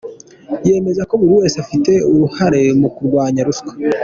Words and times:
Yemeza 0.67 1.01
ko 1.09 1.13
buri 1.19 1.33
wese 1.39 1.55
afite 1.63 1.91
uruhare 2.13 2.61
mu 2.79 2.89
kurwanya 2.95 3.41
ruswa. 3.47 3.71